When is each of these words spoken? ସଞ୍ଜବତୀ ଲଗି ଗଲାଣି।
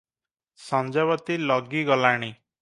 ସଞ୍ଜବତୀ 0.69 1.37
ଲଗି 1.51 1.85
ଗଲାଣି। 1.91 2.33